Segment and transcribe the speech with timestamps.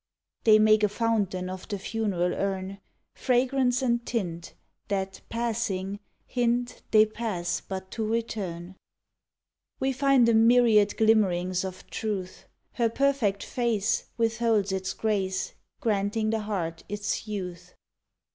[0.45, 2.79] They make a fountain of the funeral urn
[3.13, 4.55] Fragrance and tint
[4.87, 8.43] That, passing, hint They pass but to return.
[8.43, 8.75] A YELLOW ROSE
[9.81, 16.39] We find a myriad glimmerings of Truth; Her perfect face Withholds its grace, Granting the
[16.39, 17.75] heart its youth.